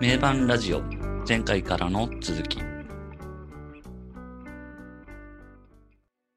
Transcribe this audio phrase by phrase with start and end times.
[0.00, 0.82] 名盤ラジオ
[1.26, 2.58] 前回からの続き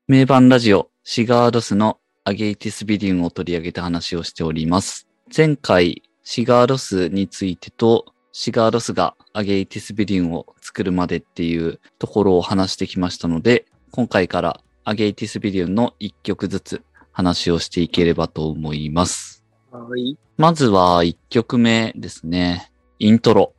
[0.08, 5.08] 名盤ラジオシガーロスの Ágætis byrjun を取り上げて話をしております。
[5.36, 19.44] 前回シガーロスについてとシガーロスが Ágætis byrjun を作るまでっていうところを話してきましたので今回から Ágætis byrjun の一曲ずつ話をしていければと思います。
[19.72, 20.16] はい。
[20.38, 22.72] まずは1曲目ですね。
[23.00, 23.54] イントロ。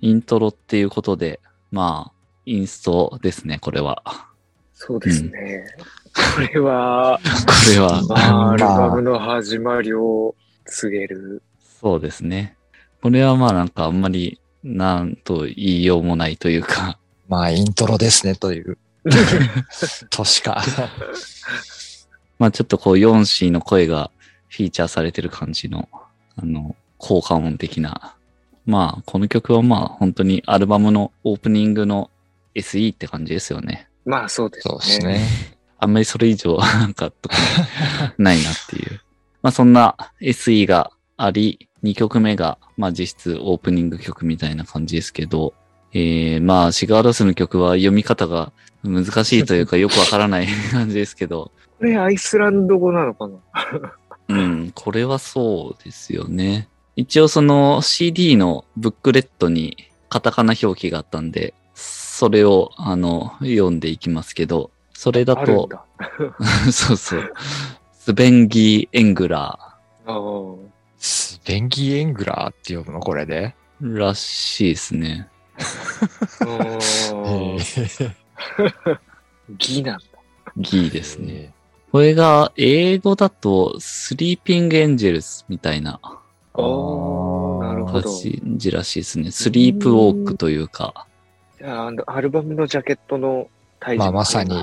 [0.00, 1.40] イントロっていうことで、
[1.70, 2.12] まあ、
[2.44, 4.02] インストですね、これは。
[4.74, 5.64] そうですね。
[6.34, 10.34] これは、これは、まあ、アルバムの始まりを
[10.66, 11.42] 告げる。
[11.80, 12.56] そうですね。
[13.00, 18.76] これはまあなんかあんまり、なんと言いようもないというか、まあ、イントロですね、という。
[20.10, 20.62] としか。
[22.38, 24.10] まあちょっとこう 4C の声が
[24.48, 25.88] フィーチャーされてる感じの、
[26.36, 28.14] あの、効果音的な。
[28.66, 32.10] まあこの曲はまあ本当にアルバムのオープニングの
[32.54, 33.88] SE って感じですよね。
[34.04, 34.70] まあ、そうですね。
[34.70, 35.20] そうですね。
[35.78, 37.12] あんまりそれ以上なんか
[38.18, 39.00] ないなっていう。
[39.42, 45.54] まあそんな SE があり、2曲目がまあ実質オープニング曲みたいな感じですけど、
[45.92, 48.52] えー、まあシガーロスの曲は読み方が
[48.84, 53.36] 難しいというか よくわからない感じですけど、これアイスランド語なのかな？
[54.28, 56.68] うん、これはそうですよね。
[56.96, 59.76] 一応その CD のブックレットに
[60.08, 65.84] カタカナ表記があったんで、それをあの読んでいきますけど、それだと、だ。
[66.70, 67.32] そうそう。
[67.92, 70.18] スベンギー・エングラああ。
[70.98, 73.00] スベンギーエングラーって呼ぶの？
[73.00, 73.54] これで？
[73.82, 75.28] ーらしいですね。
[79.58, 80.04] ギなんだ。
[80.56, 81.52] ギーですね。
[81.90, 85.98] これが英語だとスリーピング・エンジェルスみたいな
[86.54, 88.10] ああ、なるほど。
[88.10, 89.30] 感じらしいですね。
[89.30, 91.06] スリープウォークというか。
[91.58, 93.48] じゃあ、あのアルバムのジャケットの
[93.80, 94.54] 体まあ、重まさに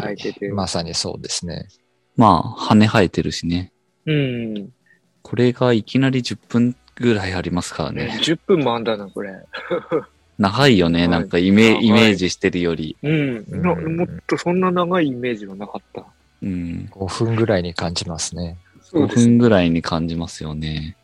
[0.54, 1.68] まさにそうですね。
[2.16, 3.72] まあ、羽生えてるしね。
[4.06, 4.70] うん。
[5.22, 8.20] これがいきなり10分ぐらいありますからね、ね。
[8.22, 9.32] 10分もあんだな、これ。
[10.38, 11.02] 長いよね。
[11.02, 12.98] はいなんかイメイメージしてるより。
[13.04, 13.62] うん。
[13.62, 16.06] なうんもっとそんな長いイメージはなかった。
[16.42, 16.90] うん。
[16.92, 18.58] 5分ぐらいに感じますね。
[18.82, 20.96] そう5です分ぐらいに感じますよね。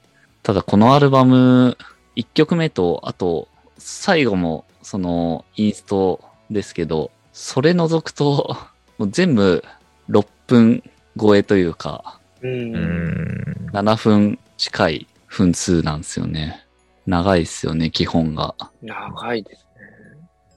[0.45, 1.75] ただこのアルバム、
[2.15, 3.47] 1曲目と、あと、
[3.79, 6.19] 最後も、その、インスト
[6.51, 8.55] ですけど、それ除くと、
[8.99, 9.63] もう全部
[10.07, 10.83] 6分
[11.19, 12.47] 超えというか、う。
[12.47, 13.69] うんん。
[13.73, 16.63] 7分近い分数なんですよね。
[17.07, 18.53] 長いっすよね、基本が。
[18.83, 19.65] 長いです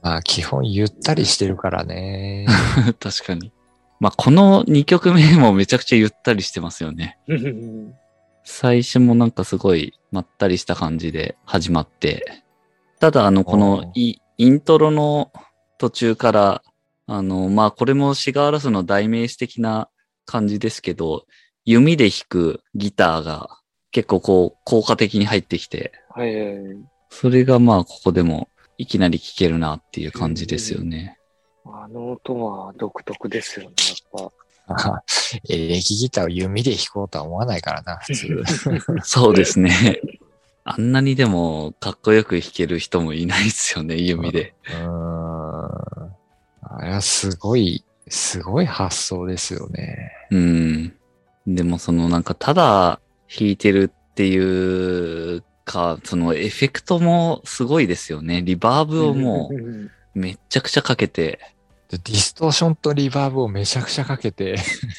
[0.03, 2.45] まあ、基本ゆったりしてるからね。
[3.01, 3.51] 確かに。
[3.99, 7.17] まあ、この2曲目もめちゃくちゃゆったりしてますよね。
[8.39, 8.45] ね。
[8.45, 12.43] 最初もなんかすごいまったりした感じで始まって、
[12.99, 15.31] ただあの、このイイントロの
[15.77, 16.63] 途中から、
[17.07, 19.89] あの、まあ、これもシガーラスの代名詞的な
[20.25, 21.25] 感じですけど、
[21.65, 23.59] 弓で弾くギターが
[23.91, 26.77] 結構こう効果的に入ってきて、はいはいはい。
[27.09, 31.17] それがまあ、ここでもいきなり聴けるなっていう感じですよね。
[31.65, 33.75] あの音は独特ですよね、
[34.17, 34.31] やっ
[35.49, 38.43] エレキギターを弓で弾こうとは思わないからな、普通。
[39.03, 40.01] そうですね。
[40.63, 44.53] あんなにでもかっこよく弾ける人もいないですよね、弓で。
[44.67, 46.19] うーん。
[46.61, 50.11] あれはすごい、すごい発想ですよね。
[50.29, 50.93] うん。
[51.47, 58.41] でもそのなんかただ弾いてるっていうか、そのエフェクトもすごいですよね。
[58.41, 59.55] リバーブをもぱ。
[59.55, 61.39] うめっちゃくちゃかけて、で
[61.97, 64.57] ディストーションとリバーブをめちゃくちゃかけて、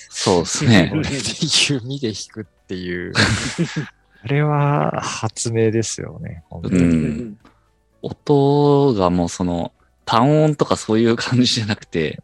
[0.09, 0.97] そうですねこ。
[0.99, 3.13] れで弓で弾くっていう。
[4.23, 6.43] あれは発明ですよね。
[6.51, 7.39] 本当うにん
[8.03, 9.73] 音がもうその
[10.05, 12.21] 単音とかそういう感じじゃなくて、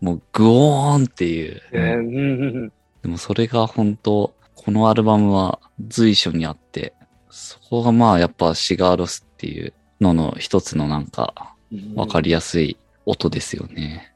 [0.00, 1.62] もうグオーンっていう。
[1.72, 2.00] ねう
[2.66, 2.72] ん
[3.02, 6.94] でもそれが本当このアルバムは随所にあって、
[7.30, 14.12] そこがまあやっぱシガーロスっていうのの一つのなんかうんわかりやすい音ですよね。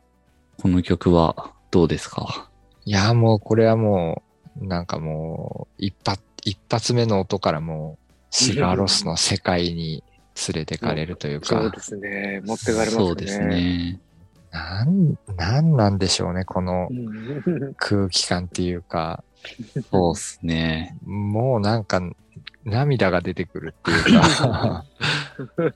[0.60, 2.50] この曲はどうですか？
[2.84, 4.22] いや、もうこれはも
[4.60, 10.04] う、なんかもう、一発、一発目の音からもう、シガーロスの世界に
[10.48, 12.42] 連れてかれるというか、そうですね。
[12.44, 12.92] 持ってかれますね。
[12.92, 14.00] そうですね。
[14.50, 17.74] なん、なんなんでしょうね、このうん。
[17.76, 19.24] 空気感っていうか、
[19.90, 20.96] そうですね。
[21.04, 22.00] もうなんか、
[22.64, 24.84] 涙が出てくるっていうか、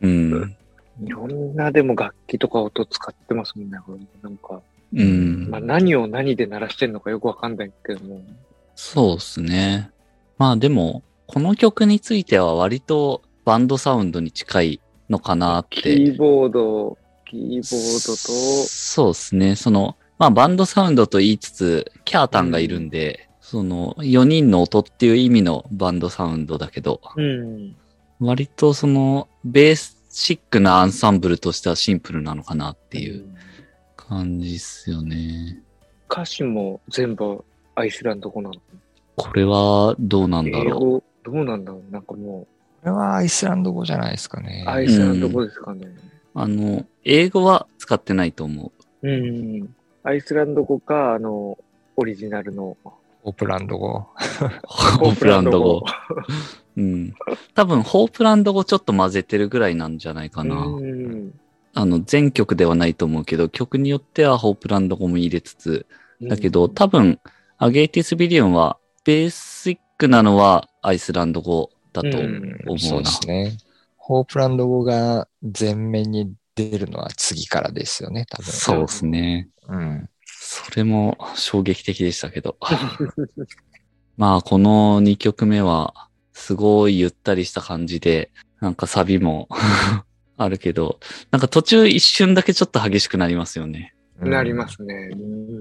[0.00, 0.56] うん。
[1.02, 3.78] いろんなでも楽器とか音使ってますもんね。
[4.22, 4.60] なんか、
[4.92, 5.60] うんまあ、。
[5.60, 8.20] 何を何で鳴らしてんのかよくわかんないけども。
[8.74, 9.90] そうですね。
[10.38, 14.80] まあでも、この曲については割とバンドサウンドに近い
[15.10, 15.96] のかなっキて。
[15.96, 19.56] ーボード、キーボードそうですね。
[19.56, 27.76] その、まあバンドサウンドと言いつつ、キャータンがいるんで、その4人の音っていう意味のバンドサウンドだけど、と、うん。
[28.20, 29.76] 割とそのベー
[30.20, 33.24] シックなアンサンブルとしてはシンプルなのかなっていう
[33.96, 35.62] 感じっすよね。
[36.10, 37.44] 歌詞も全部
[37.76, 38.54] アイスランド語なの？
[39.14, 41.92] これはどうなんだろ英語、どうなんだろう？
[41.92, 42.48] なんかも
[42.82, 44.68] これはアイスランド語じゃないですかねう、。
[44.68, 45.86] アイスランド語ですかね。
[45.86, 45.90] う。
[46.34, 48.72] あの、英語は使ってないと思
[49.02, 49.08] う。
[49.08, 49.16] う
[49.62, 49.72] ん。
[50.02, 51.56] アイスランド語か、あの、
[51.96, 52.76] オリジナルの。
[53.24, 54.06] オープランド語。
[54.66, 55.84] ホープランド語。
[56.76, 57.14] うん。
[57.54, 60.56] 多分、ホープランド語ちょっと混ぜてるぐらいなんじゃないかな。
[60.56, 61.34] うん。
[61.74, 65.86] あの、全曲ではないと思うけど、曲によってはホープランド語も入れつつ、
[66.22, 67.20] だけど、多分、
[67.58, 72.78] Ágætis byrjun は、ベーシックなのはアイスランド語だとうん思うな。
[72.78, 73.58] そうですね。
[73.96, 78.46] ホープランド語が前面に出るのは次からですよね、多分。
[78.46, 79.48] そうですね。
[79.68, 80.08] うん。
[80.50, 82.56] それも衝撃的でしたけど。
[84.16, 88.30] まあ、この2曲目は、すごいゆったりした感じで、
[88.60, 89.50] なんかサビも
[90.38, 91.00] あるけど、
[91.30, 93.94] なんか途中一瞬だけちょっと激しくなりますよね。
[94.20, 95.10] なりますね。
[95.12, 95.16] う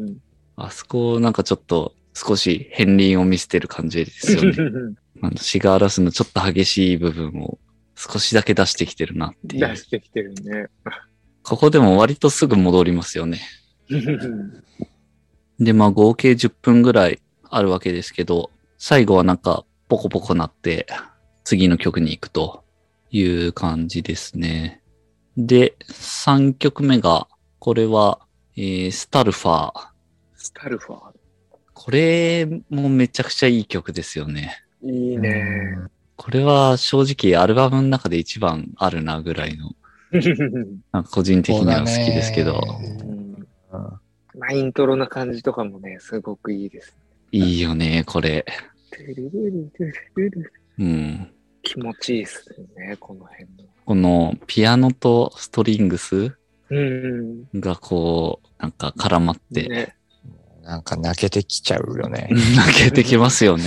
[0.06, 0.18] ん。
[0.56, 4.54] あそこ、なんかちょっと少し片鱗を見せてる感じですよね。
[5.22, 7.60] あのシガーラスのちょっと激しい部分を
[7.96, 9.68] 少しだけ出してきてるなっていう。
[9.68, 10.68] 出してきてるね。
[11.44, 13.42] ここでも割とすぐ戻りますよね。
[15.60, 20.88] で、まあ合計10分ぐらいあるわけですけど、最後はなんかポコポコなって
[21.44, 22.64] 次の曲に行くと
[23.10, 24.82] いう感じですね。
[25.38, 27.28] で、3曲目が、
[27.60, 28.20] これは、
[28.56, 29.88] えースタルファー。
[30.36, 31.12] スタルファ
[31.74, 34.64] これもめちゃくちゃいい曲ですよね。
[34.84, 34.92] ー。
[34.92, 35.78] いいね。
[36.16, 39.76] これは正直アルバムの中で一番あるなぐらいの、
[41.12, 42.60] 個人的には好きですけど、
[44.38, 46.98] まあ、イントロな感じとかもね、すごくいいです。
[47.32, 48.46] いいよね、これ。
[48.92, 51.32] トゥルルルルルルうん。
[51.64, 52.46] 気持ちいいっす
[52.78, 53.50] ね、この辺の。
[53.86, 56.38] このピアノとストリングス
[56.70, 57.44] うん。
[57.56, 59.96] がこう、なんか絡まって、ね。
[60.64, 62.30] なんか泣けてきちゃうよね。
[62.56, 63.64] 泣けてきますよね。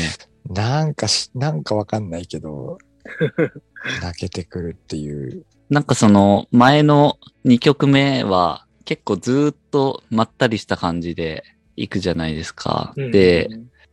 [0.49, 2.79] なんかし、なんかわかんないけど、
[4.03, 5.45] 泣けてくるっていう。
[5.71, 11.45] なんかその前の2曲目は結構ずーっとまったりした感じで
[11.77, 12.93] 行くじゃないですか。
[12.97, 13.49] うんで、、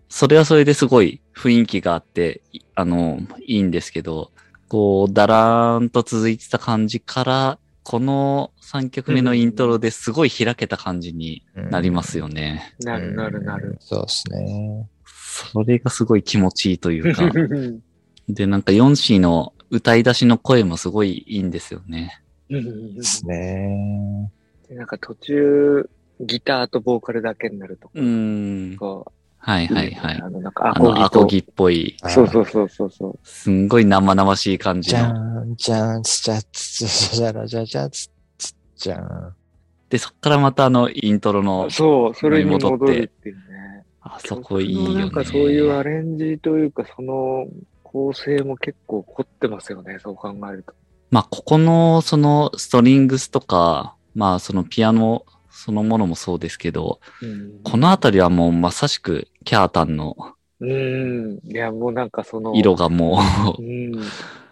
[0.10, 4.32] それはそれですごい雰囲気があって、いあの、いいんですけど、
[4.68, 12.74] こう、だらーんと続いてた感じから、この3曲目のイントロですごい開けた感じになりますよね。
[12.80, 13.78] なるなるなる。
[13.80, 14.90] そうですね。
[15.06, 17.32] それがすごい気持ちいいというか。
[18.28, 22.20] で、なんかヨンシーの歌い出しの声もすごいいいんですよね。
[22.50, 24.32] ですね。
[24.68, 28.78] でなんか途中、ギターとボーカルだけになるとうーん。
[28.78, 28.86] か、
[29.38, 30.22] はいはいはい。
[30.22, 32.10] あの、なんかアあの、アコギコギっぽい、と。
[32.10, 33.20] そうそうそうそうそう。
[33.24, 35.46] すんごい生々しい感じじゃの。
[35.46, 39.36] ん、じゃん、つちゃつつじゃらじゃじゃつつじゃん。
[39.90, 43.86] で、そっからまたあの、イントロの、そう、それに戻るっていうね。
[44.02, 45.00] あそこいいよね。
[45.00, 47.46] なんかそういうアレンジというか、その
[47.84, 50.74] 構成も結構凝ってますよね、そう考えると。
[51.10, 60.16] まあ、ここの、その、ストリングスとか、まあ、そのピアノそのものもそうですけど、うんこのあたりはもうまさしくキャータンの
[60.60, 61.40] うん。
[61.44, 62.56] いや、もうなんかその。
[62.56, 63.20] 色がも
[63.60, 63.92] ううん。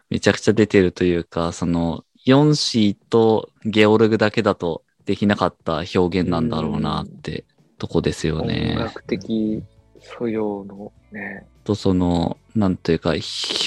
[0.10, 7.46] めちゃくちゃ出てるというか、その、4シーとゲオルグだけだとできなかった表現なんだろうなって
[7.80, 8.76] とこですよ音ね。
[8.78, 9.64] 楽的
[10.00, 11.48] 素養のね。
[11.64, 13.14] と、その、なんというか、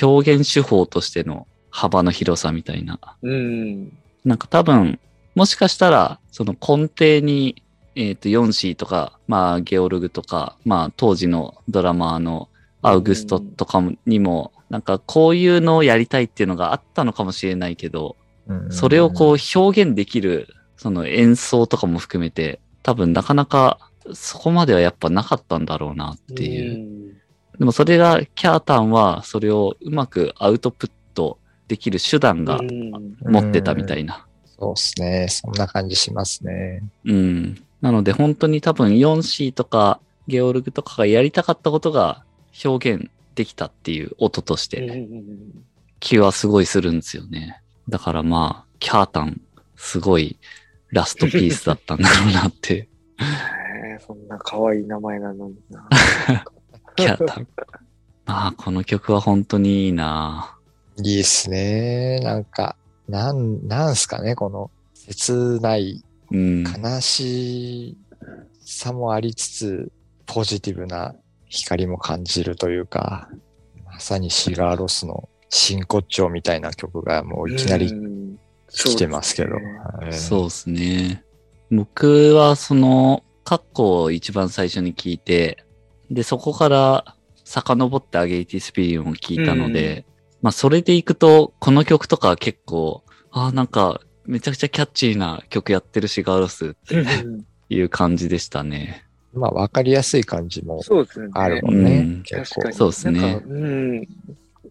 [0.02, 2.98] 表現手法としての幅の広さみたいな。
[3.22, 3.92] うん。
[4.24, 5.00] なんか多分、
[5.38, 7.62] もしかしたら、その根底に、
[7.94, 12.48] えっ、と、ヨンシーとか、まあ、ゲオルグとか、まあ、当時のドラマーの
[12.82, 18.16] アウグストとかもにも、なんかこういうのをやりたいっていうのがあったのかもしれないけど、
[18.70, 23.78] それをこう表現できる、その演奏とかも含めて、多分なかなか
[24.14, 27.14] そこまではやっぱなかったんだろうなっていう。
[27.60, 33.16] でもそれが、キャータンはそれをうまくアウトプットできる手段がうん。
[33.22, 34.26] 持ってたみたいな。
[34.58, 35.26] そうですね。
[35.28, 36.82] そんな感じしますね。
[37.04, 37.64] うん。
[37.80, 42.24] なので本当に多分 4C とかゲオルグとかがやりたかったことが
[42.64, 45.64] 表現できたっていう音としてうん
[46.00, 47.60] 気はすごいするんですよね。
[47.88, 49.40] だからまあ、キャータン、
[49.76, 50.38] すごい
[50.90, 52.74] ラストピースだったんだろうなって。
[52.74, 52.88] へ
[53.96, 55.88] えそんな可愛い名前なのにな。
[56.96, 57.48] キャータン。
[58.26, 60.56] まあ、この曲は本当にいいな
[61.02, 62.20] いいっすね。
[62.20, 62.76] なんか、
[63.08, 66.62] なん、なんすかね、この切ない、うん。
[66.62, 67.96] 悲し
[68.60, 69.92] さもありつつ、
[70.26, 71.14] ポジティブな
[71.46, 73.28] 光も感じるというか、
[73.86, 78.38] まさにシガーロスの真骨頂みたいな曲がもういきなりうん
[78.70, 79.56] 来てますけど。
[80.10, 81.24] そうですね。
[81.70, 85.64] 僕はその、カッコを一番最初に聞いて、
[86.10, 90.04] で、そこから遡ってアゲイティスピリオンを聞いたので、
[90.42, 99.04] まあそれで行くと、この曲とかは結構、ああ、なんか、めちゃくちゃキャッチーな曲やってるシガーロスってうんいう感じでしたね。
[99.34, 101.28] まあ、わかりやすい感じもそうですね。
[101.34, 101.98] あるもんね。
[101.98, 102.74] うん結構確かに。
[102.74, 104.08] そうですねなんか、うん。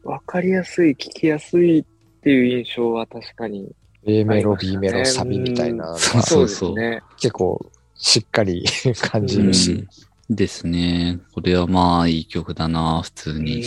[0.04, 1.86] わかりやすい、聞きやすいっ
[2.22, 3.70] ていう印象は確かに。
[4.06, 7.02] A メロ、B メロ、サビみたいなそうそうでそうすね。
[7.18, 8.64] 結構しっかり
[9.02, 9.74] 感じるし。
[9.74, 9.88] うん
[10.30, 11.20] ですね。
[11.32, 13.64] これはまあいい曲だな、普通うに。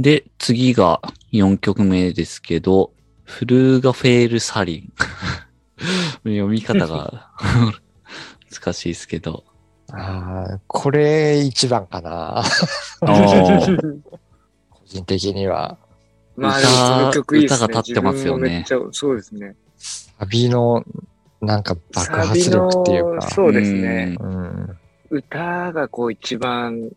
[0.00, 0.02] ん。
[0.02, 1.00] で、次が
[1.32, 2.92] 4曲目ですけど、
[3.24, 4.92] フルーガフェールサリン。
[6.24, 7.30] 読み方が
[8.52, 9.44] 難しいですけど。
[9.92, 12.42] ああ、これ一番かな。
[13.00, 15.78] 個人的には。
[16.36, 17.56] まあ、歌いいですね。
[17.56, 19.56] 歌が立ってますよね自分もめっちゃ、そうですね。
[19.78, 20.84] サビの
[21.40, 23.22] なんか爆発力っていうか。
[23.30, 24.16] そうですね。
[24.20, 24.78] うん。
[25.10, 26.92] 歌がこう一番う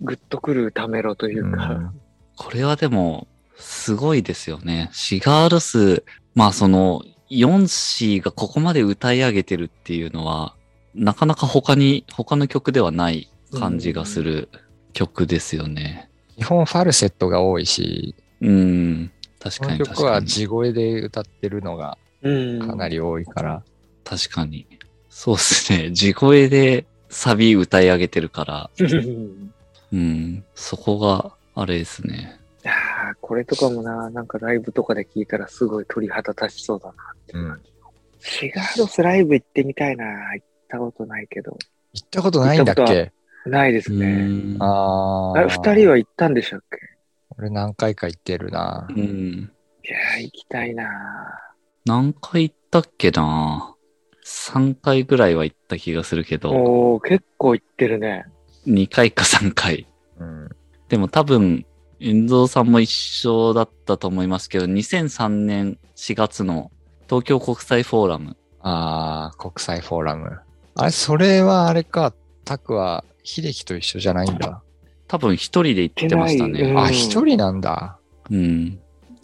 [0.00, 1.66] グッとくる歌メロというか。
[1.70, 2.00] うん
[2.40, 3.28] これはでも、
[3.58, 4.88] すごいですよね。
[4.94, 6.04] シガールス、
[6.34, 10.54] まあその、4子がここまで歌い上げてるっていうのは、
[10.94, 14.48] なかなか他に、他の曲ではない感じがする
[14.94, 16.08] 曲ですよね。
[16.38, 19.12] 基本ファルセットが多いし、うん。
[19.38, 19.96] 確このかに確かに。
[19.98, 22.58] 曲は地声で歌ってるのがうん。
[22.66, 23.62] かなり多いから。
[24.02, 24.66] 確かに。
[25.10, 25.90] そうですね。
[25.92, 29.52] 地声でサビ歌い上げてるから、うん。
[29.92, 30.44] うん。
[30.54, 32.40] そこが、あれですね。
[32.64, 37.70] いやーこれとかもな、なんかライブとかで聞いたらすごい鳥肌立ちそうだなっていう感じ。
[38.20, 40.04] シガーロスライブ行ってみたいな。
[40.34, 41.58] 行ったことないけど。
[41.92, 43.12] 行ったことないんだっけ？
[43.44, 44.26] ないですうね。
[44.26, 44.56] ん。
[44.62, 45.48] ああ。
[45.48, 46.78] 二人は行ったんでしたっけ？
[47.36, 48.86] 俺何回か行ってるな。
[48.88, 48.96] うん。
[48.98, 50.88] いやー行きたいな
[51.84, 53.74] 何回行ったっけな
[54.24, 58.26] ?3 回ぐらいは行った気がするけど、おー、結構行ってるね。
[58.66, 59.86] 2回か3回。
[60.90, 60.98] うん。
[60.98, 61.64] でも多分、
[62.00, 66.70] 遠藤さんも一緒だったと思いますけど、2003年4月の
[67.08, 68.36] 東京国際フォーラム。
[68.60, 70.38] ああ、国際フォーラム。
[70.74, 74.62] あれ、それはあれか、タクは秀樹と一緒じゃないんだ。
[75.08, 76.50] 多分一人で行ってましたね。
[76.60, 77.98] 行ってないあ、一人なんだ。
[78.30, 78.78] うん。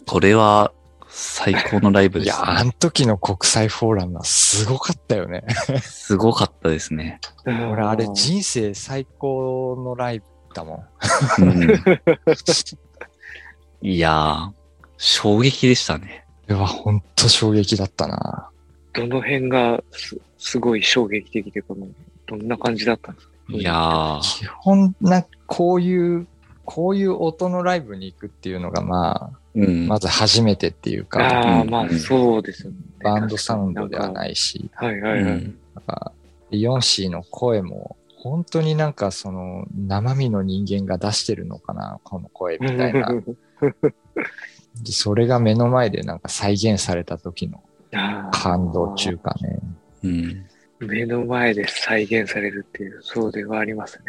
[0.05, 0.71] これは
[1.09, 2.65] 最高のライブいや、です、あね。
[2.65, 5.43] の時の国際フォーラムはすごかったよね。
[5.81, 7.19] すごかったですね。
[7.45, 10.85] 俺、あれ人生最高のライブだも
[11.39, 11.43] ん。
[11.43, 11.61] うん、
[13.81, 14.51] いやー、
[14.97, 16.25] 衝撃でしたね。
[16.47, 18.49] これは本当衝撃だったな。
[18.93, 21.87] どの辺がすすごい衝撃的で、この、
[22.25, 23.33] どんな感じだったんですか？
[23.49, 26.27] いやー、基本、な、こういう、
[26.65, 29.87] こういう音のライブに行くっていうのが、まあ、うん。
[29.87, 32.77] まず初めてっていうか、ああ、うんまあそうですよね。
[33.03, 34.13] バンドサウンドではい。
[34.13, 35.21] ないし、はいはいはい。
[35.21, 36.11] うんなんか、
[36.51, 37.95] ヨンシーの声も、
[38.29, 43.09] 本当になんかその、生身の人間が出してるのかな、この声みたいな。
[44.83, 47.63] でそれが目の前でなんか再現された時の
[48.31, 49.59] 感動中かね。
[50.03, 50.45] うん。
[50.79, 54.03] 目の前で再現されるっていう、そうではありますね。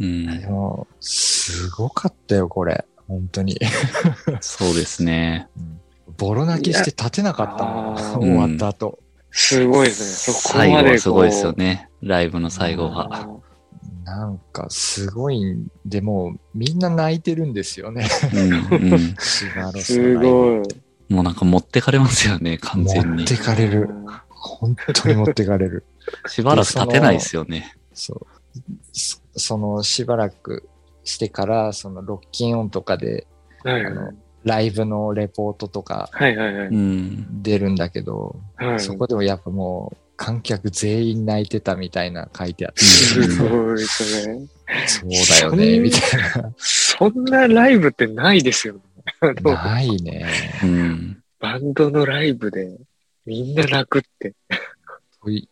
[0.00, 0.46] うんで。
[0.46, 2.86] も、すごかったよ、これ。
[3.06, 3.58] 本当に。
[4.40, 5.48] そうですね。
[5.56, 5.80] うん
[6.18, 7.96] ボロ泣きして立てなかったもん。
[7.96, 8.98] 終わった後。
[9.30, 10.34] すごいですね。
[10.34, 10.94] そこ最後までこう。
[10.94, 11.88] はすごいですよね。
[12.02, 13.10] ライブの最後あが。
[13.10, 13.38] ー。
[14.08, 18.08] なんかすごいんで、もうみんな泣いてるんですよね。
[18.32, 19.14] うんうん。
[19.18, 21.12] すごい。
[21.12, 23.26] もうなんか持ってかれますよね、完全に持っ。
[23.26, 23.90] てかれる。
[24.28, 25.84] 本当に持ってかれる。
[26.26, 27.76] しばらく立てないですよね。
[27.92, 28.26] そう。
[28.92, 30.68] そそのしばらく
[31.04, 33.26] してから、そのロッキンオンとかで、
[33.62, 34.12] はいあの
[34.44, 36.68] ライブのレポートとかはいはいはい。
[36.68, 37.42] うん。
[37.42, 44.48] 出るんだけど、はいそこでもやっぱもう観客全員泣いてたみたいな書いてあって、すごいですね。
[44.86, 46.00] そうだよね、みたい
[46.58, 48.80] そんなライブってないですよね。
[49.22, 49.80] あな。
[49.80, 50.26] いね。
[50.62, 51.22] うん。
[51.40, 52.76] バンドのライブで
[53.24, 54.34] みんな泣くって。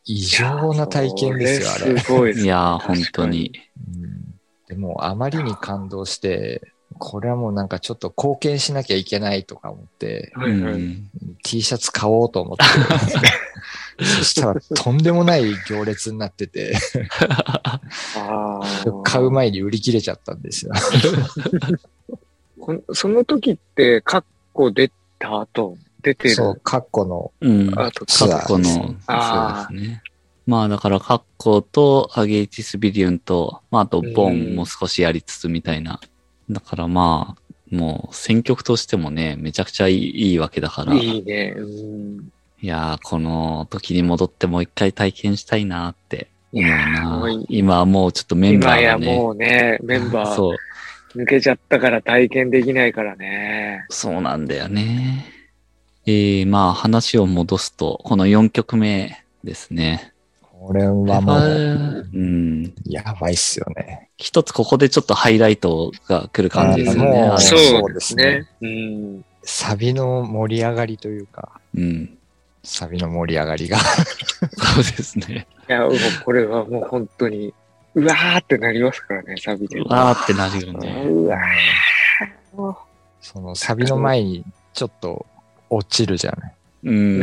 [0.05, 1.99] 異常な体験ですよ、あれ。
[1.99, 2.45] そすごいですね。
[2.45, 3.53] いやー、本当に。
[3.95, 4.17] うん
[4.69, 6.61] でも、あまりに感動して、
[6.99, 10.33] これはもうなんかちょっと貢献しなきゃいけないとか思って、
[11.45, 12.65] T シャツ買おうと思って。
[13.99, 16.77] そしたらとんでもない行列になってて、
[19.05, 20.73] 買う前に売り切れちゃったんですよ。
[22.93, 27.71] その時って、カッコ出た後出てそう、るカッコの、うん。
[27.73, 30.03] カッコの、そうあですね。
[30.47, 36.01] まあだからカッコとアゲイティスビリウンと、まああとボンも少しやりつつみたいな。
[36.51, 37.43] だからまあ、
[37.75, 40.95] もう選曲としてもね、めちゃくちゃいいいいわけだから。
[40.95, 41.55] いいね。
[41.57, 42.33] うん。
[42.63, 47.45] いやー、この時に戻ってもう一回体験したいなって思うな。
[47.49, 49.17] 今はもうちょっとメンバ今やーがね。
[49.17, 53.85] もうね、メンバー そう、抜けちゃったから体験できないからね。
[53.91, 55.27] そうなんだよね。
[56.07, 60.13] えー、まあ話を戻すと、この4曲目ですね。
[60.67, 62.75] これはもう、うん。
[62.87, 64.09] やばいっすよね。
[64.17, 67.35] 一つここでちょっとハイライトが来る感じですよね。
[67.39, 68.49] そそううですね。
[68.63, 69.25] うん。
[69.43, 72.16] サビの盛り上がりというか、うん。
[72.67, 73.79] サビの盛り上がりが。
[74.59, 75.47] そうですね。
[75.69, 75.93] いや、もう
[76.25, 77.55] これはもう本当に、
[77.95, 79.81] うわーってなりますからね、サビで。
[79.83, 81.05] わーってなるよね。
[81.07, 81.39] うわ
[83.21, 84.45] そのサビの前に
[84.75, 85.27] ちょっと
[85.71, 86.55] 落ちるじゃない。
[86.85, 87.21] うん。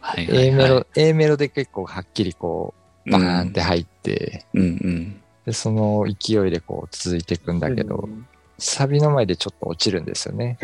[0.00, 2.72] はいはいはい A メロ、A メロで結構はっきりこ
[3.06, 5.20] う、バーンって入って、うんうん。
[5.46, 8.26] で、その勢いでこう続いていくんだけど、うん
[8.60, 10.58] サビの前でちょっと落ちるんですよね。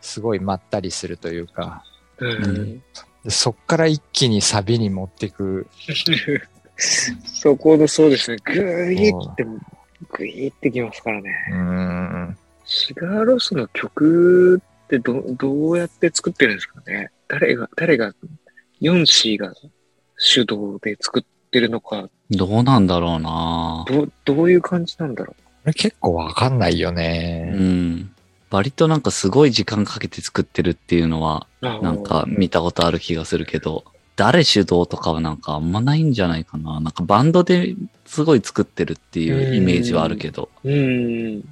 [0.00, 1.84] すごいまったりするというか、
[2.20, 2.82] うん
[3.24, 5.66] でそっから一気にサビに持っていく。
[7.24, 11.30] そこのそうですね、ぐいーって、ぐいーってきますからね。
[11.50, 12.38] うーん。
[12.64, 17.10] シガーロスの曲ってどどうやって作ってるんですかね？
[17.28, 18.14] 誰が、誰が、
[18.80, 19.52] ヨンシーが
[20.16, 27.52] 主導で作ってるのか、どうなんだろうなどう、どういう感じなんだろこれ結構わかんないようね。
[27.54, 28.14] ん。
[28.50, 33.84] 割となんかすごい時間かけて作ってるっていうのは、なんか見たことある気がするけど、
[34.16, 36.80] 誰主導とかはなんかあんまないんじゃないかな。
[36.80, 41.42] なんかバンドですごい作ってるっていうイメージはあるけど、うん。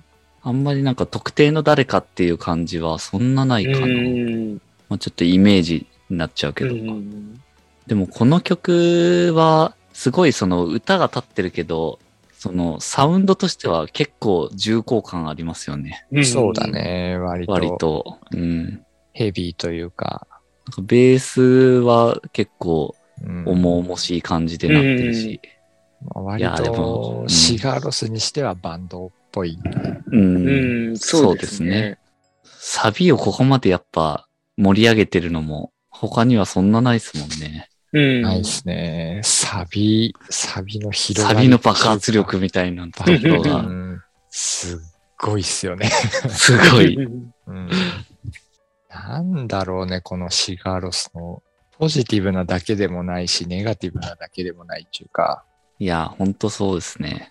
[0.43, 3.87] あんまりなんか特定の誰かっていう感じはそんなないかな。
[3.87, 4.61] うん。
[4.89, 6.75] まあ、ちょっとイメージになっちゃうけうど。
[6.75, 7.41] ん。
[7.87, 11.99] でもこの曲はすごいその歌が立ってるけど、
[12.39, 16.07] そのサウンドとしては結構重厚感ありますよね。
[16.23, 16.69] そうだ。
[16.69, 17.19] ね。
[17.19, 17.53] 割と。
[17.53, 18.19] 割と。
[18.31, 18.85] うん。
[19.13, 20.29] ヘビーというか。
[20.69, 25.41] なんかベースは結構うん重々しい感じでなってるし。
[26.01, 29.59] まあ割いやでもとうんシガーロスにしてはバンドっぽい。
[30.13, 30.47] うん。
[30.47, 31.99] うん、そうですね。
[32.45, 37.69] サビをここまでやっぱ盛り上げてるのも他にはそんなないですもんね。
[37.93, 38.23] うん。
[38.23, 39.21] ないですね。
[39.25, 41.37] サビ、サビの広がり。
[41.37, 44.79] サビの爆発力みたいなところうがんすっ
[45.19, 45.89] ごいっすよね。
[46.29, 46.95] すごい。
[46.95, 47.71] うんうん
[48.91, 51.43] なんだろうね、このシガーロスの
[51.79, 55.45] ポジティブなだけでもないし、ネガティブなだけでもないっていうか、
[55.79, 57.31] いや、ほんとそうですね。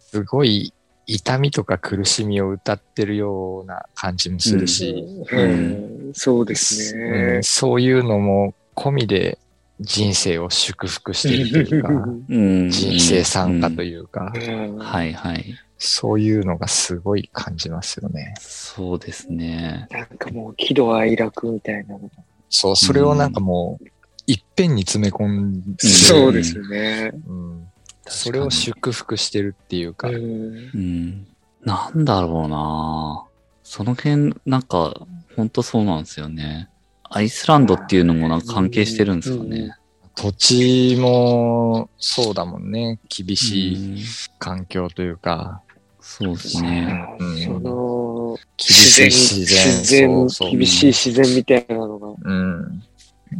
[0.00, 0.72] すごい
[1.06, 7.42] 痛みとか苦しみを歌ってるような感じもするし、うんそうですうねん。
[7.42, 9.38] そういうのも込みで
[9.80, 11.88] 人生を祝福してるというか、
[12.28, 12.70] うん。
[12.70, 15.54] 人生参加といいうか、うんはいはい。
[15.78, 18.34] そういうのがすごい感じますよね。
[18.38, 19.88] そうですね。
[19.90, 22.08] なんかもう喜怒哀楽みたいなのが。
[22.48, 23.84] そう、それをなんかもう、
[24.26, 27.12] いっぺんに詰め込んで、そうですね。
[27.26, 27.68] うん
[28.06, 31.26] それを祝福してるっていうか、うんうん。
[31.62, 33.24] なんだろうな
[33.62, 35.06] その辺、なんか、
[35.36, 36.68] ほんとそうなんですよね。
[37.14, 39.76] アイスランドっていうのもなんか関係してるんですかね。
[40.14, 42.98] 土地もそうだもんね。
[43.08, 44.02] 厳しいうん
[44.38, 45.62] 環境というか、
[46.00, 47.16] そうですね。
[47.18, 49.66] うんその、厳しい自然。
[49.66, 52.08] 自然そうそう厳しい自然みたいなのが。
[52.22, 52.82] うん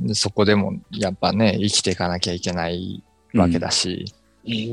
[0.06, 3.02] でそこでもやっぱね、生きていかなきゃいけない
[3.34, 4.06] わけだし、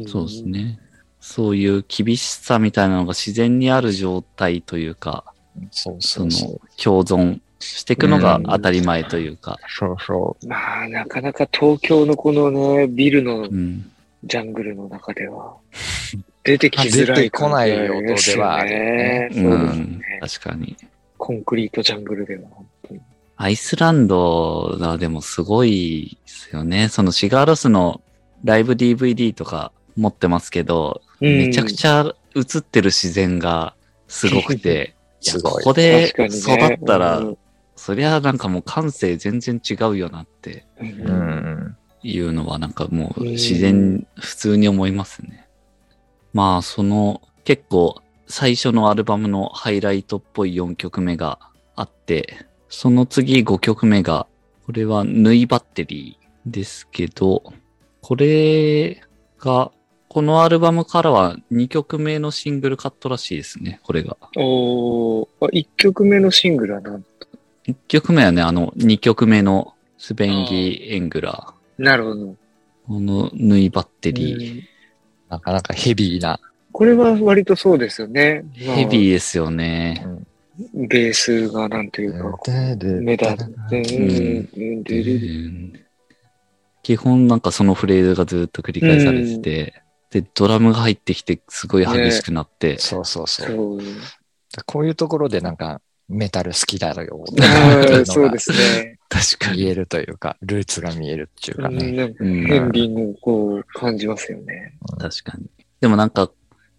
[0.08, 0.44] そうです。
[0.44, 0.80] ね。
[1.20, 5.26] そういう厳しさみたいなのが自然にある状態というか、
[5.72, 6.60] そうそそうそうの。
[6.82, 13.92] 共存していくのが当たり前というか、そうそまあ、なかなか東京のこのね、ビルのうん。
[14.24, 15.56] ジャングルの中では、
[16.44, 19.30] 出てきづらい出てこない音ではあるよね。
[19.32, 20.00] うですん。
[20.00, 20.20] ね。
[20.22, 20.76] 確かに。
[21.18, 23.02] コンクリートジャングルでは、本当に。
[23.38, 26.90] アイスランドはでもすごいですよね。
[26.90, 28.02] そのシガーロスの
[28.44, 33.74] ライブ DVD とか持ってますけど、めちゃくちゃ映ってる自然が
[34.08, 34.96] すごくて、
[35.44, 37.38] ここで育ったら、うん
[37.80, 40.66] そりゃなんかもう感性全然違うよなって。
[42.02, 45.48] いうのはなんかもう自然、普通に思いますね。
[46.34, 51.40] まあその結構最初のアルバムのハイライトっぽい4曲目が
[51.76, 54.28] あって、その次5曲目が、
[54.66, 57.44] これは縫いバッテリーですけど、
[58.02, 59.02] これ
[59.40, 59.72] が、
[60.08, 64.16] このアルバムからは2曲目のシングルカットらしいですね、これが。
[64.38, 67.10] おー、1曲目のシングルはなんと？
[67.72, 72.26] 1曲目はね、あの、2曲目のスベンギー・エングラなるほど。
[72.26, 72.36] ー。
[72.88, 74.58] この縫いバッテリー。
[74.58, 74.64] うん
[75.30, 76.40] なかなかヘビーな。
[76.72, 78.44] これは割とそうですよね。
[78.66, 80.06] まあヘビーですよね。
[80.74, 82.52] ベースがなんていうか、
[82.82, 83.38] 目立っ
[83.70, 85.74] て、うんででうん
[86.82, 93.48] 基本なんかそのフレーズがずっと繰り返されてて、で、ドラムが入ってきてすごい激しくなって、そうそうそう。
[93.48, 93.80] そう。
[94.66, 97.24] こういうところでなんかメタル好きだよ。
[98.06, 98.98] そうですね。
[99.10, 99.62] 確かに。
[99.64, 102.16] 見えるというか、ルーツが見えるっていうかね。
[102.20, 104.74] うんヘンリーのこう感じますよね。
[104.98, 105.46] 確かに。
[105.80, 106.32] でもなんか、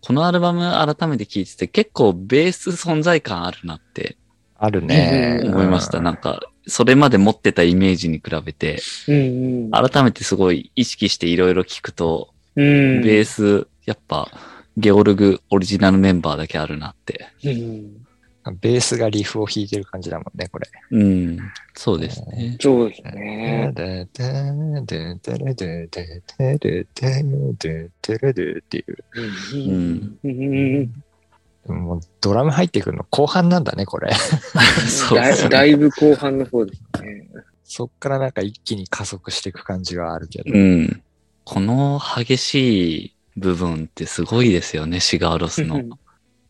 [0.03, 4.16] このアルバム改めて聴いてて結構ベース存在感あるなって
[4.57, 5.40] あるね。
[5.45, 5.99] うん思いました。
[5.99, 13.03] うんなんか、それまで持ってたイメージに比べて、うん改めてすごい意識していろいろ聞くと、うん。
[13.03, 14.29] ベース、やっぱ、
[14.77, 17.29] ゲオルグオリジナルメンバーだけあるなって。
[17.45, 18.07] うん
[18.61, 20.66] ベースがリフを弾いてる感じだもんね、これ。
[20.92, 21.38] うん。
[21.74, 22.57] そうですね。
[22.61, 23.68] そうですね。
[23.70, 23.83] って
[28.79, 28.96] いう。
[29.55, 30.90] うんうん
[31.66, 34.11] もうドラム入ってくるの後半なんだね、これ。
[34.14, 37.29] そうそうだだいぶ後半の方ですね。
[37.64, 40.50] そっからなんか一気に加速していく感じはあるけど。
[40.53, 41.03] うん。
[41.44, 45.83] この激しい部分ってすごいですよね、シガーロスの。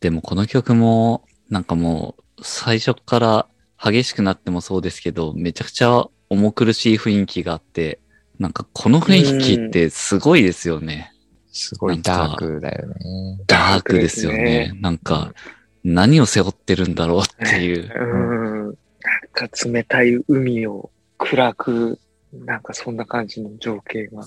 [0.01, 3.47] でもこの曲も、なんかもう、最初から
[3.83, 7.99] 激しくなってもそうですけど、めちゃくちゃ重苦しい雰囲気があって、
[8.39, 11.13] なんかこの雰囲気ってすごいですよね。
[11.53, 13.41] すごいダークだよね。
[13.47, 14.73] ダークですよね。
[14.81, 15.35] なんか、
[15.83, 17.91] 何を背負ってるんだろうっていう。
[17.93, 18.65] うん。
[18.67, 21.99] なんか冷たい海を暗く、
[22.33, 24.23] なんかそんな感じの情景が。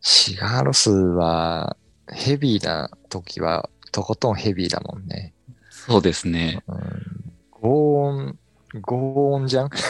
[0.00, 1.76] シガーロスは
[2.08, 5.34] ヘビーな時はとことんヘビーだもんね。
[5.86, 6.62] そうですね。
[6.66, 6.78] うん、
[7.50, 8.38] ゴーン、
[8.80, 9.86] ゴーンじゃん、 そ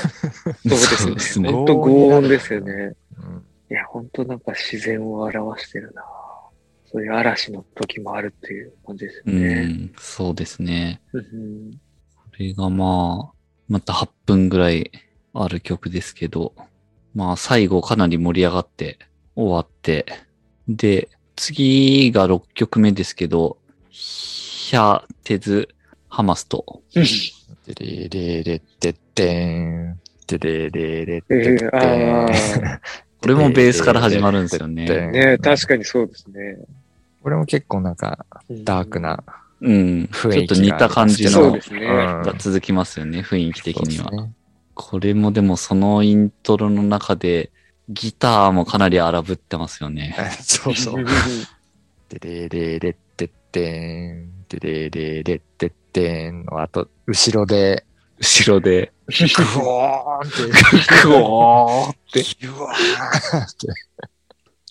[0.65, 1.15] うですね。
[1.15, 1.51] ですね。
[1.51, 2.95] ほんと轟音ですよね。
[3.19, 6.03] うんいや、ほんとなんか自然を表してるな。
[6.91, 9.65] そういう嵐の時もあるっていう感じですうよね。
[9.67, 11.01] ん、そうですね。
[11.13, 11.71] うん
[12.17, 13.35] これがまあ、
[13.69, 14.91] また8分ぐらい
[15.35, 16.53] ある曲ですけど、
[17.15, 18.99] まあ最後かなり盛り上がって
[19.37, 20.05] 終わって、
[20.69, 23.57] で、次が6曲目ですけど、
[23.91, 25.69] ヒャ、テズ、
[26.11, 26.83] ハマスト。
[26.93, 30.01] テレレレテッテン。
[30.27, 32.71] テレレレえテッー、あテン。
[32.75, 32.81] あ。
[33.23, 34.87] これもベースから始まるんですよね。
[35.11, 36.59] ね確かにそうですね。
[37.23, 39.23] これも結構なんかダークな
[39.61, 40.09] うん。
[40.09, 41.81] ち雰囲気がょっと似た感じのそうですね。
[41.81, 44.11] うんが続きますよね、雰囲気的には。
[44.75, 47.51] これもでもそのイントロの中で、
[47.89, 50.17] ギターもかなり荒ぶってますよね。
[50.43, 51.05] そうそう。
[52.09, 54.31] テレレレテッテン。
[54.49, 57.85] テレレレテッテンの後、後ろで、
[58.19, 59.13] 後ろで、グ
[59.61, 62.21] オーンって、グオーって。
[62.21, 63.69] ーって。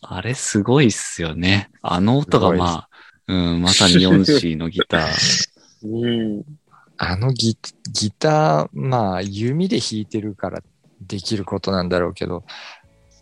[0.02, 1.70] あれすごいっすよね。
[1.82, 2.90] あの音がまあ、
[3.28, 5.48] うん、まさに 4C のギター。
[5.84, 6.44] うん。
[6.98, 7.58] あのギ
[7.92, 10.62] ギター、まあ、弓で弾いてるから
[11.02, 12.44] できることなんだろうけど、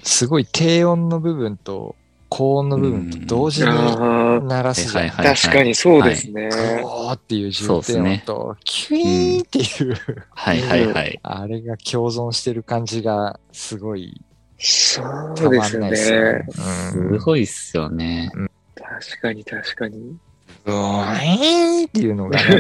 [0.03, 1.95] すごい低音の部分と
[2.29, 5.09] 高音の部分と同時にあ鳴らすじゃん。
[5.09, 6.49] 確かにそうですね。
[6.49, 11.19] グオーっていう重低そうっすね音と、キュイーンっていう、はいはいはい。
[11.23, 14.21] あれが共存してる感じがすごい
[14.59, 16.33] そうたまですよんないですよね。
[16.33, 16.45] ね。
[16.51, 17.17] すうん。
[17.19, 18.31] ごいっすよね。
[18.75, 20.17] 確かに確かに。
[20.65, 22.55] ブワーンっていうのがね、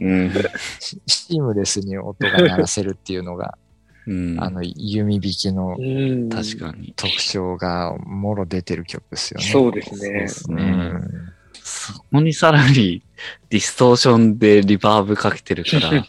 [0.00, 0.32] うん。
[0.80, 3.58] シシームレスに音が鳴らせるっていうのが、
[4.06, 4.36] うん。
[4.42, 6.28] あの弓弾きのうん。
[6.28, 6.92] 確かに。
[6.96, 9.46] 特徴がもろ出てる曲ですよね。
[9.46, 10.28] そうですねで。
[10.28, 10.62] すね。
[10.62, 11.34] うん
[11.66, 13.02] そこにさらに
[13.48, 16.04] ディストーションでリバーブかけてるから、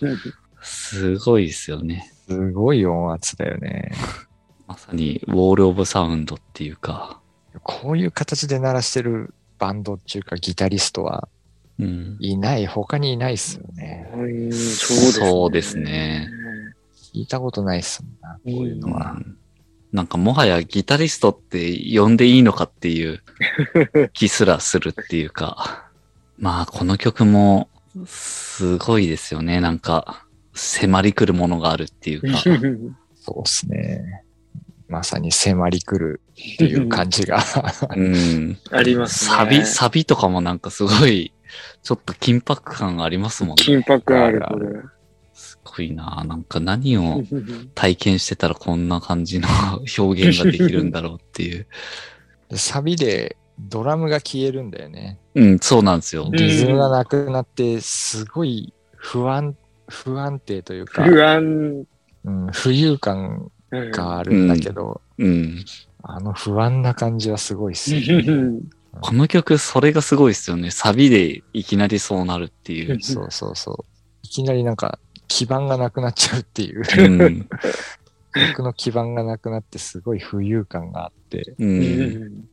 [0.61, 2.11] すごいですよね。
[2.27, 3.93] すごい音圧だよね。
[4.67, 7.21] まさにウォールオブサウンドっていうか、
[7.63, 11.29] こういう形で鳴らしてるバンドっていうかギタリストは
[11.79, 12.17] うん。
[12.19, 14.09] いない、他にいないっすよね。
[14.13, 16.29] うんそうですね。
[17.15, 19.11] 聞いたことないっすもんな、こういうのは。
[19.11, 19.37] うん
[19.93, 23.23] なんかもはやギタリストって呼んでいいのかっていう
[24.11, 25.89] 気すらするっていうか。
[26.37, 27.69] まあこの曲も
[28.05, 29.61] すごいですよね。
[29.61, 32.37] なんか迫り来るものがあるっていうか。
[33.15, 34.25] そうっすね。
[34.89, 37.39] まさに迫り来るっていう感じが。
[37.95, 38.57] うん。
[38.71, 39.35] ありますね。
[39.37, 41.31] サビ、サビとかもなんかすごい、
[41.83, 43.63] ちょっと緊迫感ありますもんね。
[43.63, 44.67] 緊迫ある、これ。
[45.35, 47.21] すごいななんか何を
[47.75, 49.47] 体験してたらこんな感じの
[49.97, 51.67] 表現ができるんだろうっていう。
[52.53, 55.19] サビでドラムが消えるんだよね。
[55.35, 56.29] うん、そうなんですよ。
[56.29, 59.55] んリズムがなくなって、すごい不安、
[59.87, 61.85] 不安定というか、不安
[62.23, 65.65] うん、浮遊感うんがあるんだけど、うん。
[66.03, 68.31] あの不安な感じはすごいっすうよね。
[68.31, 68.61] ん
[69.01, 70.71] この曲、それがすごいですよね。
[70.71, 73.01] サビでいきなりそうなるっていう。
[73.01, 73.85] そうそうそう。
[74.23, 76.83] いきなりなんか基盤がなくなっちゃうっていう。
[76.97, 77.49] うん。
[78.33, 81.65] 曲の基盤がなくなってすごい浮遊感があって、う。
[81.65, 82.49] うんん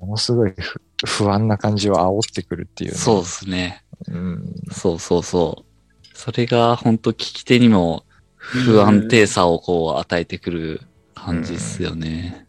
[0.00, 3.84] ものすごいふ不安な感じを煽ってくるっていうね、そうですね。
[4.08, 4.54] うん。
[4.70, 6.16] そうそうそう。
[6.16, 8.04] それが本当聞き手にも
[8.36, 10.80] 不安定さをこう与えてくる
[11.14, 12.46] 感じっすよね。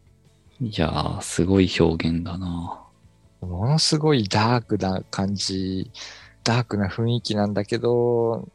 [0.61, 2.81] いやー、すごい表現だな。
[3.41, 5.91] ものすごいダークな感じ、
[6.43, 8.47] ダークな雰囲気なんだけど、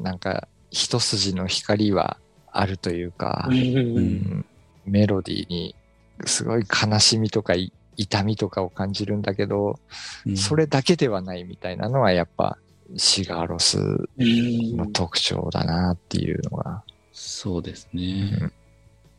[0.00, 2.16] なんか一筋の光は
[2.52, 4.46] あるというか、うんうん
[4.86, 5.76] メロディーに
[6.24, 9.78] すごい悲しみとかい痛みとかを感じるんだけど、
[10.26, 12.56] うんそれだけではないみたいなのはやっぱ
[12.96, 16.82] シガーロスうんの特徴だなっていうのが。
[17.12, 18.22] そうですうね。
[18.30, 18.52] ん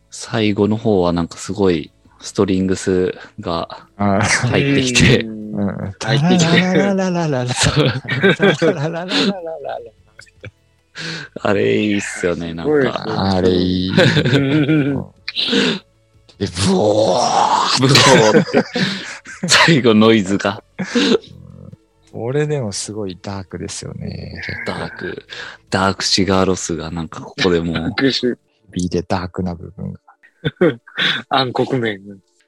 [0.09, 5.25] 最後の方はなんかすごいストリングスがあ入ってきて。
[5.99, 6.71] 入ってきて
[11.41, 13.05] あれいいっすよね、なんすごいか。
[13.07, 13.91] あれいい。
[13.91, 15.05] うん
[16.37, 18.63] で、ブオーブホーって、
[19.47, 20.63] 最後ノイズが
[22.11, 24.41] これでもすごいダークですよね。
[24.65, 25.23] ダーク、
[25.69, 29.99] ダークシガーロスがなんかここでもう、ーでダークな部分が。
[31.29, 32.01] 暗黒面。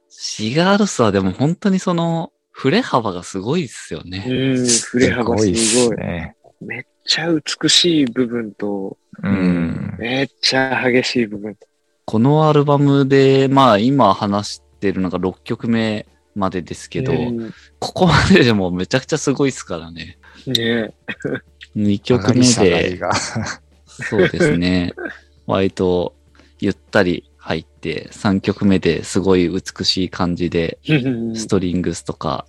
[0.09, 4.19] シガーロスはでも本当にその、振れ幅がすごいっすようね。
[4.19, 5.53] ん、振れ幅すっ
[5.87, 5.97] ごい。
[5.97, 6.35] ね。
[6.59, 9.95] めっちゃ美しい部分と、うん。
[9.99, 11.57] めっちゃ激しい部分。
[12.05, 20.17] このアルバムで、まあ今話してるのが6曲目までですけど、うんここまででもめちゃくちゃすごいっすからね。
[20.47, 20.93] ね
[21.75, 23.13] 2曲目で、が。
[23.85, 24.93] そうですね。
[25.45, 26.15] 割と
[26.59, 31.01] ゆったり入って、3曲目ですごい美しい感じで、え。
[31.35, 32.47] ストリングスとか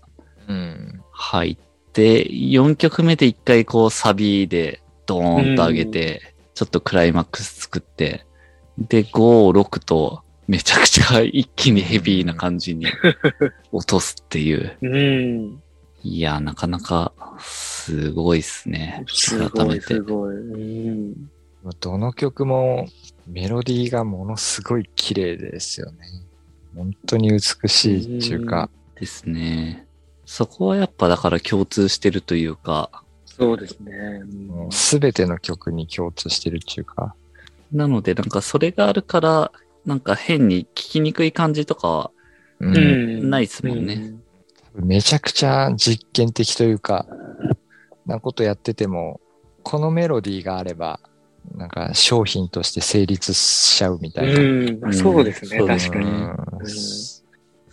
[0.48, 1.00] うん。
[1.10, 1.56] 入っ
[1.94, 8.26] て、4曲目で一回こうサビでドーンと上げて、ちょっとクライマックス作って、
[8.78, 12.86] で、5、6とめちゃくちゃ一気にヘビーな感じに
[13.72, 14.76] 落とすっていう。
[14.82, 15.62] うん。
[16.02, 19.04] いや、なかなかすごいっすね。
[19.08, 20.50] す改めてごい、す。
[20.50, 20.90] ごい。
[20.90, 21.30] うん。
[21.80, 22.86] どの曲も
[23.26, 25.98] メロディーがものすごい綺麗ですよね。
[26.76, 28.68] 本当に美しいっていうか、
[29.00, 29.83] ですね。
[30.34, 32.90] そこはやっぱだから共通してるというか、
[33.24, 34.20] そうですね。
[34.70, 37.14] すべての曲に共通してるっていうか、
[37.70, 39.52] なのでなんかそれがあるから、
[39.86, 42.10] なんか変に聞きにくい感じとかは
[42.58, 43.30] ううんん。
[43.30, 44.12] ないっすもんね。
[44.74, 47.06] めちゃくちゃ実験的というか、
[48.04, 49.20] なことやってても、
[49.62, 50.98] このメロディーがあれば、
[51.54, 54.40] なんか商品として成立しちゃうみたいな。
[54.40, 54.80] うん。
[54.80, 55.58] まあそうですね。
[55.58, 57.23] うん確かに。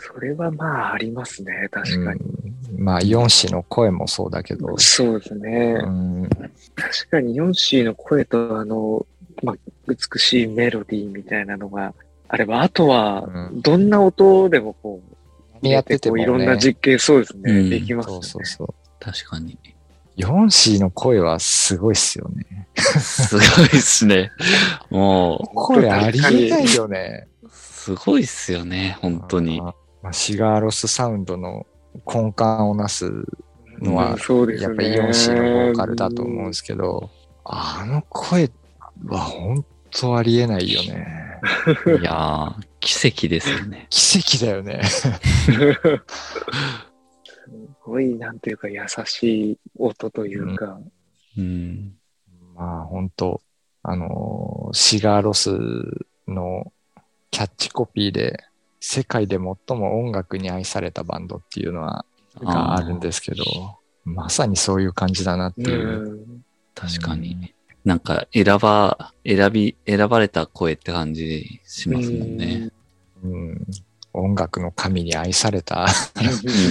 [0.09, 1.67] うんうんそれはまあありますね。
[1.71, 2.19] 確かに。
[2.19, 5.79] うんまあ、4子の声もそうだけど、そうですね。
[5.83, 6.29] うん
[6.75, 9.05] 確かにヨンシーの声とあの、
[9.43, 9.55] まあ、
[9.87, 11.93] 美しいメロディーみたいなのが
[12.27, 15.15] あれば、あとはう、んどんな音でもこう、
[15.61, 17.51] 何やってても、ね、いろんな実験、そうですね。
[17.51, 18.13] うんできますね。
[18.13, 18.73] そうそうそう。
[18.99, 19.57] 確かに。
[20.17, 22.67] 4子の声はすごいっすよね。
[22.75, 24.31] すごいっすね。
[24.89, 27.27] も声ありえないよね。
[27.43, 29.61] う、すごいっすよね、本当に。
[30.01, 31.65] あまあ、シガーロスサウンドの
[32.05, 33.11] 根幹をなす
[33.79, 34.09] のは。
[34.09, 37.09] やっぱり4子のボーカルだと思うんですけど、
[37.43, 38.49] あの声
[39.05, 41.39] は本当ありえないよね。
[41.99, 43.87] いやー、奇跡ですよね。
[43.89, 44.81] 奇跡だよね。
[44.83, 45.09] す
[47.83, 50.79] ごい、なんていうか、優しい音というか。
[51.37, 51.93] うん。
[52.55, 53.41] まあ本当
[53.83, 55.49] あのーシガーロス
[56.27, 56.71] の
[57.31, 58.43] キャッチコピーで、
[58.81, 62.05] 世界で最も音楽に愛されたバンドっていうのは、
[62.41, 63.43] があるんですけど、
[64.03, 66.15] まさにそういう感じだなってういう。
[66.15, 66.45] ん。
[66.73, 67.53] 確かに。
[67.85, 72.71] なんか、選ば、選び、選ばれた声って感じしますもんね。
[73.23, 73.67] うん
[74.13, 75.85] 音楽の神に愛された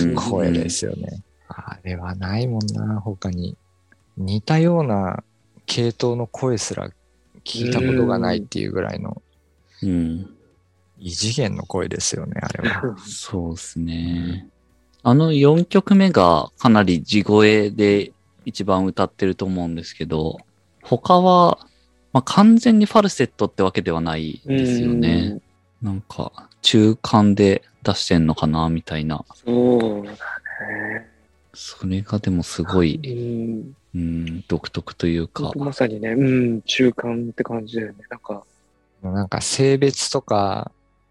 [0.02, 1.22] うん声ですよね。
[1.48, 3.56] あれはないもんな、他に。
[4.18, 5.22] 似たような
[5.64, 6.90] 系統の声すら
[7.44, 9.22] 聞いたことがないっていうぐらいの
[9.82, 10.36] うん。
[11.00, 12.96] 異次元の声ですよね、あれは。
[13.04, 14.46] そうですね。
[15.02, 18.12] あの4曲目がかなり地声で
[18.44, 20.38] 一番歌ってると思うんですけど、
[20.82, 21.58] 他は、
[22.12, 25.40] まあ、完全にファルセットってわけではないですよね。
[25.80, 29.24] なんか、中間で出してんのかなみたいな。
[29.44, 30.16] そうだね。
[31.54, 33.08] それがでもすごい、う
[33.58, 33.76] ん。
[33.92, 35.50] うん、独特というか。
[35.56, 37.94] まさにね、うん、中間って感じだよね。
[38.08, 38.44] なんか、
[39.02, 40.70] なんか性別とか、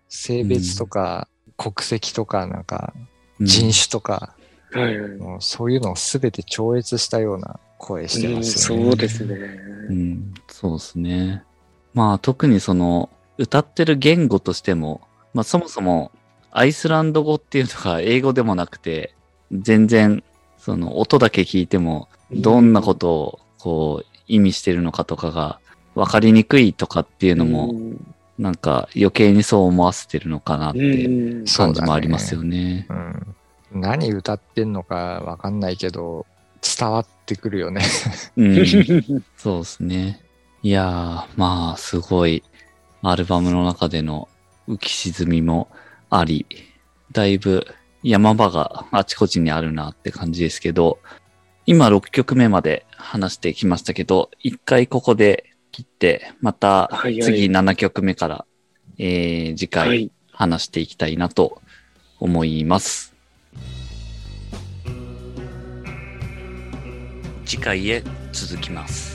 [0.10, 2.94] 性別とか、国籍とか、なんか
[3.40, 4.36] 人種とか、
[4.72, 5.12] はいはい。
[5.18, 8.84] もうそういうのをすべて超越したような声してうんますよね。
[8.86, 9.36] そうですね。
[9.90, 11.44] うん、そうですね。
[11.94, 15.02] まあ特にその歌ってる言語としても、
[15.34, 16.12] まあそもそも
[16.52, 19.16] アイスランド語っていうのが英語でもなくて、
[19.52, 20.24] 全然
[20.58, 25.60] その音だけ聞いてもどんなことをこう意味してるのかとかが
[25.96, 28.09] 分かりにくいとかっていうのもうん
[28.40, 32.88] なんか余計にそう思わせてるのかなってうん感じもありますよね。
[32.90, 33.36] うん。
[33.82, 36.26] 何歌ってんのかわかんないけど、
[36.62, 37.82] 伝わってくるよね。
[38.38, 38.66] うん、
[39.38, 40.22] そうですね。
[40.64, 42.42] いやー、まあすごい
[43.02, 44.30] アルバムの中での
[44.70, 45.68] 浮き沈みも
[46.10, 46.46] あり、
[47.12, 47.68] だいぶ
[48.04, 51.00] 山場があちこちにあるなって感じですけど、
[51.66, 58.46] 今6曲目まで話してきましたけど、一回ここで切って、またはいはい次7曲目から、
[58.98, 60.12] えー、次回はい。
[60.32, 61.62] 話していきたいなと
[62.20, 63.14] 思います。
[67.46, 69.09] 次回へ続きます。